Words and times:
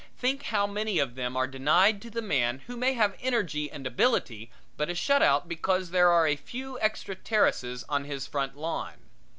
Think 0.17 0.41
how 0.45 0.65
many 0.65 0.97
of 0.97 1.13
them 1.13 1.37
are 1.37 1.45
denied 1.45 2.01
to 2.01 2.09
the 2.09 2.23
man 2.23 2.63
who 2.65 2.75
may 2.75 2.93
have 2.93 3.15
energy 3.21 3.69
and 3.71 3.85
ability 3.85 4.49
but 4.75 4.89
is 4.89 4.97
shut 4.97 5.21
out 5.21 5.47
because 5.47 5.91
there 5.91 6.09
are 6.09 6.25
a 6.25 6.35
few 6.35 6.79
extra 6.79 7.13
terraces 7.13 7.85
on 7.87 8.05
his 8.05 8.25
front 8.25 8.57
lawn. 8.57 8.95